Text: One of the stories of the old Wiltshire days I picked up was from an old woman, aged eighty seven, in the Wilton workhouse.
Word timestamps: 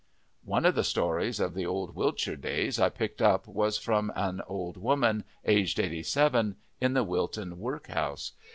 One 0.45 0.65
of 0.65 0.73
the 0.73 0.83
stories 0.83 1.39
of 1.39 1.53
the 1.53 1.67
old 1.67 1.93
Wiltshire 1.93 2.35
days 2.35 2.79
I 2.79 2.89
picked 2.89 3.21
up 3.21 3.45
was 3.47 3.77
from 3.77 4.11
an 4.15 4.41
old 4.47 4.75
woman, 4.75 5.25
aged 5.45 5.79
eighty 5.79 6.01
seven, 6.01 6.55
in 6.79 6.93
the 6.93 7.03
Wilton 7.03 7.59
workhouse. 7.59 8.31